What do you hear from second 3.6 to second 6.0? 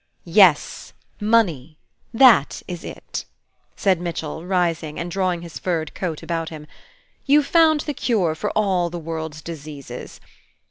said Mitchell, rising, and drawing his furred